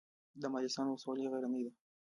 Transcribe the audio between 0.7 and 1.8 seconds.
ولسوالۍ غرنۍ ده